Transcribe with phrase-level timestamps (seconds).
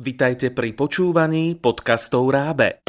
[0.00, 2.80] Vitajte pri počúvaní podcastov Rábe.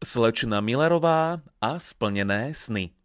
[0.00, 2.96] Slečna Millerová a splnené sny.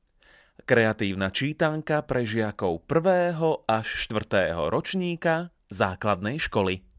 [0.63, 3.67] Kreatívna čítanka pre žiakov 1.
[3.67, 4.55] až 4.
[4.71, 6.92] ročníka základnej školy.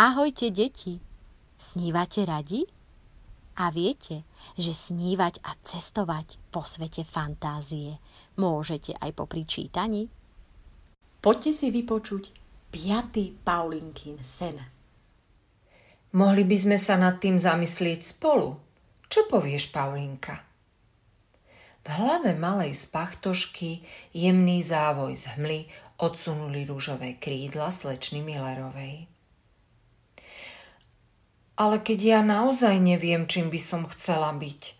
[0.00, 0.96] Ahojte, deti!
[1.60, 2.64] Snívate radi?
[3.60, 4.24] A viete,
[4.56, 8.00] že snívať a cestovať po svete fantázie
[8.40, 10.08] môžete aj po pričítaní?
[11.20, 12.32] Poďte si vypočuť
[12.72, 13.44] 5.
[13.44, 14.56] Paulinkin sen.
[16.16, 18.56] Mohli by sme sa nad tým zamyslieť spolu.
[19.04, 20.40] Čo povieš, Paulinka?
[21.84, 23.84] V hlave malej spachtošky
[24.16, 25.68] jemný závoj z hmly
[26.00, 29.19] odsunuli rúžové krídla slečny Millerovej
[31.60, 34.72] ale keď ja naozaj neviem, čím by som chcela byť,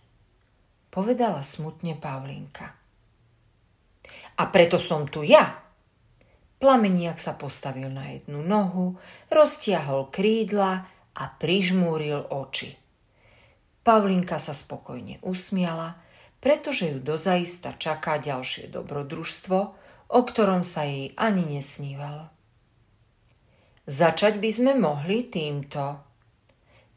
[0.89, 2.73] povedala smutne Pavlinka.
[4.41, 5.61] A preto som tu ja.
[6.57, 8.97] Plameniak sa postavil na jednu nohu,
[9.29, 12.73] roztiahol krídla a prižmúril oči.
[13.85, 16.01] Pavlinka sa spokojne usmiala,
[16.41, 19.59] pretože ju dozaista čaká ďalšie dobrodružstvo,
[20.09, 22.33] o ktorom sa jej ani nesnívalo.
[23.85, 26.10] Začať by sme mohli týmto,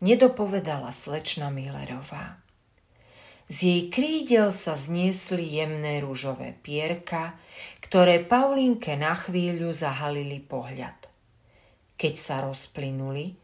[0.04, 2.44] nedopovedala slečna Millerová.
[3.48, 7.40] Z jej krídel sa zniesli jemné rúžové pierka,
[7.80, 11.08] ktoré Paulinke na chvíľu zahalili pohľad.
[11.96, 13.36] Keď sa rozplynuli,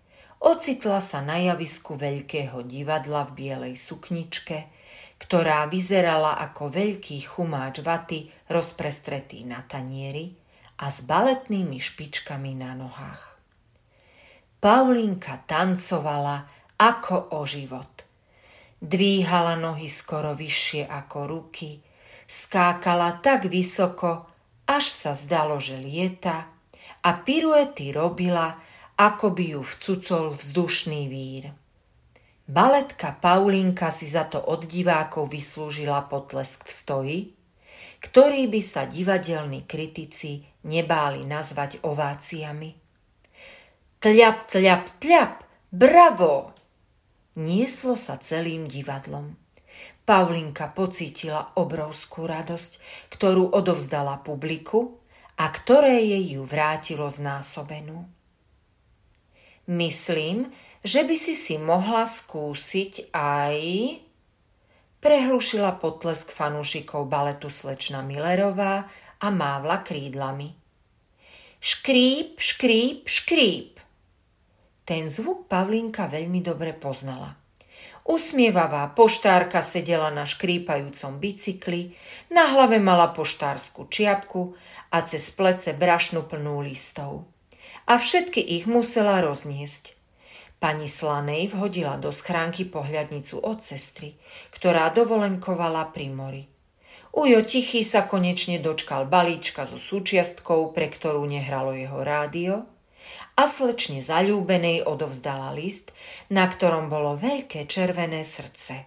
[0.43, 4.67] ocitla sa na javisku veľkého divadla v bielej sukničke,
[5.19, 10.31] ktorá vyzerala ako veľký chumáč vaty rozprestretý na tanieri
[10.80, 13.39] a s baletnými špičkami na nohách.
[14.59, 16.43] Paulinka tancovala
[16.75, 18.03] ako o život.
[18.83, 21.79] Dvíhala nohy skoro vyššie ako ruky,
[22.27, 24.27] skákala tak vysoko,
[24.67, 26.52] až sa zdalo, že lieta
[27.08, 28.59] a piruety robila,
[28.99, 31.55] ako by ju vcucol vzdušný vír.
[32.43, 37.19] Baletka Paulinka si za to od divákov vyslúžila potlesk v stoji,
[38.03, 42.89] ktorý by sa divadelní kritici nebáli nazvať ováciami.
[43.99, 45.43] Tľap, tľap, tľap,
[45.76, 46.55] bravo!
[47.36, 49.36] Nieslo sa celým divadlom.
[50.08, 52.80] Paulinka pocítila obrovskú radosť,
[53.11, 55.04] ktorú odovzdala publiku
[55.36, 58.08] a ktoré jej ju vrátilo znásobenú.
[59.67, 60.48] Myslím,
[60.80, 63.60] že by si si mohla skúsiť aj...
[65.04, 68.87] Prehlušila potlesk fanúšikov baletu slečna Millerová
[69.20, 70.55] a mávla krídlami.
[71.60, 73.79] Škríp, škríp, škríp.
[74.89, 77.38] Ten zvuk Pavlinka veľmi dobre poznala.
[78.10, 81.94] Usmievavá poštárka sedela na škrípajúcom bicykli,
[82.33, 84.58] na hlave mala poštárskú čiapku
[84.89, 87.30] a cez plece brašnu plnú listov.
[87.86, 89.94] A všetky ich musela rozniesť.
[90.58, 94.17] Pani Slanej vhodila do schránky pohľadnicu od sestry,
[94.49, 96.44] ktorá dovolenkovala pri mori.
[97.14, 102.66] Ujo Tichý sa konečne dočkal balíčka so súčiastkou, pre ktorú nehralo jeho rádio
[103.39, 105.95] a slečne zalúbenej odovzdala list,
[106.27, 108.83] na ktorom bolo veľké červené srdce.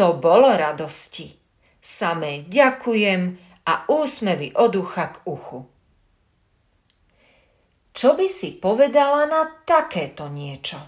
[0.00, 1.36] To bolo radosti.
[1.76, 3.36] Samé ďakujem
[3.68, 5.60] a úsmevy od ucha k uchu.
[7.92, 10.80] Čo by si povedala na takéto niečo?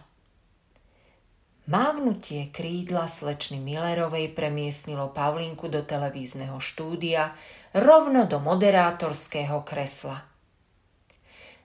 [1.68, 7.36] Mávnutie krídla slečny Millerovej premiestnilo Pavlinku do televízneho štúdia
[7.76, 10.24] rovno do moderátorského kresla–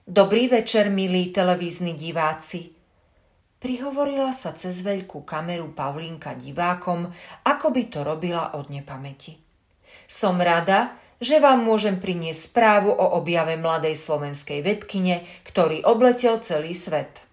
[0.06, 2.70] Dobrý večer, milí televízni diváci.
[3.58, 7.10] Prihovorila sa cez veľkú kameru Pavlinka divákom,
[7.42, 9.34] ako by to robila od nepamäti.
[10.06, 16.70] Som rada, že vám môžem priniesť správu o objave mladej slovenskej vedkine, ktorý obletel celý
[16.70, 17.26] svet.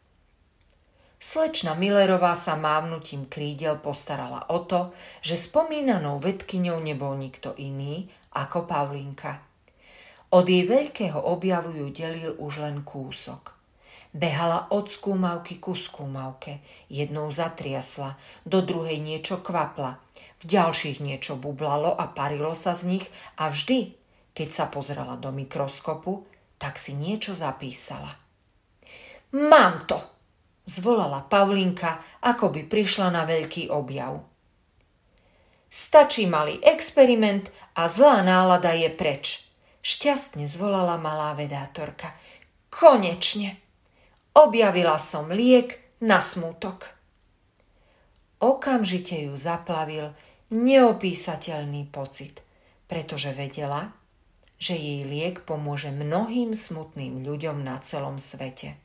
[1.21, 8.65] Slečna Millerová sa mávnutím krídel postarala o to, že spomínanou vedkyňou nebol nikto iný ako
[8.65, 9.52] Pavlinka.
[10.33, 13.53] Od jej veľkého objavu ju delil už len kúsok.
[14.17, 16.57] Behala od skúmavky ku skúmavke,
[16.89, 20.01] jednou zatriasla, do druhej niečo kvapla,
[20.41, 23.05] v ďalších niečo bublalo a parilo sa z nich
[23.37, 23.93] a vždy,
[24.33, 26.25] keď sa pozrela do mikroskopu,
[26.57, 28.17] tak si niečo zapísala.
[29.37, 30.01] Mám to!
[30.65, 34.17] zvolala Pavlinka, ako by prišla na veľký objav.
[35.69, 39.25] Stačí malý experiment a zlá nálada je preč–
[39.83, 42.15] Šťastne zvolala malá vedátorka.
[42.71, 43.59] Konečne!
[44.31, 46.95] Objavila som liek na smutok.
[48.39, 50.15] Okamžite ju zaplavil
[50.55, 52.39] neopísateľný pocit,
[52.87, 53.91] pretože vedela,
[54.55, 58.79] že jej liek pomôže mnohým smutným ľuďom na celom svete.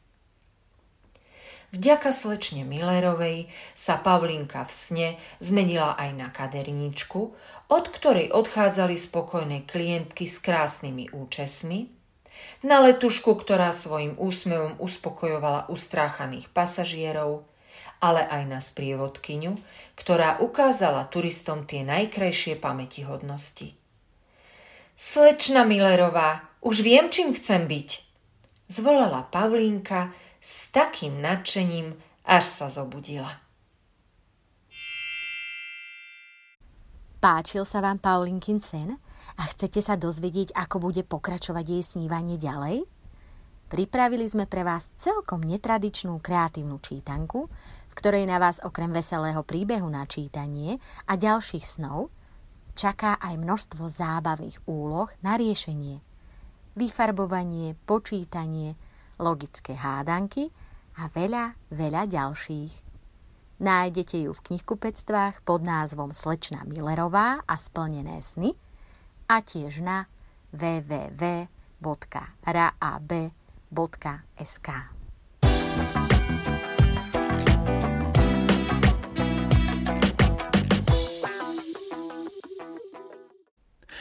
[1.68, 7.20] Vďaka slečne Millerovej sa Pavlinka v sne zmenila aj na kaderničku,
[7.68, 11.92] od ktorej odchádzali spokojné klientky s krásnymi účesmi,
[12.64, 17.44] na letušku, ktorá svojim úsmevom uspokojovala ustráchaných pasažierov,
[18.00, 19.58] ale aj na sprievodkyňu,
[19.98, 23.74] ktorá ukázala turistom tie najkrajšie pamätihodnosti.
[24.98, 27.88] Slečna Millerová, už viem, čím chcem byť,
[28.72, 31.94] zvolala Pavlínka, s takým nadšením,
[32.28, 33.42] až sa zobudila.
[37.18, 38.94] Páčil sa vám Paulinkin sen
[39.34, 42.86] a chcete sa dozvedieť, ako bude pokračovať jej snívanie ďalej?
[43.68, 47.50] Pripravili sme pre vás celkom netradičnú kreatívnu čítanku,
[47.90, 50.78] v ktorej na vás okrem veselého príbehu na čítanie
[51.10, 52.14] a ďalších snov
[52.78, 55.98] čaká aj množstvo zábavných úloh na riešenie.
[56.78, 58.78] Vyfarbovanie, počítanie,
[59.18, 60.48] logické hádanky
[60.98, 62.88] a veľa, veľa ďalších.
[63.58, 68.54] Nájdete ju v knihkupectvách pod názvom Slečna Millerová a splnené sny
[69.26, 70.06] a tiež na
[70.54, 71.48] www.rab.sk.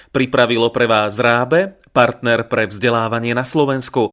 [0.07, 4.05] Pripravilo pre vás Rábe, partner pre vzdelávanie na Slovensku.